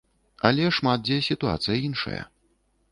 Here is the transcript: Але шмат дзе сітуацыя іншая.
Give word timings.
Але 0.49 0.65
шмат 0.77 1.05
дзе 1.11 1.19
сітуацыя 1.29 1.77
іншая. 1.91 2.21